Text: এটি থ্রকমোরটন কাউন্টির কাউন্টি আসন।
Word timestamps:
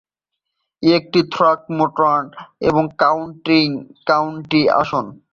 এটি 0.83 1.19
থ্রকমোরটন 1.33 2.23
কাউন্টির 3.01 3.71
কাউন্টি 4.07 4.61
আসন। 4.81 5.05